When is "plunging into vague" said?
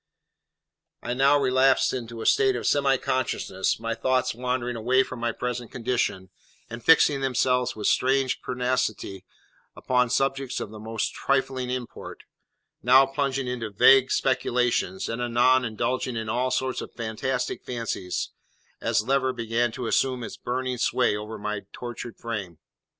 13.05-14.09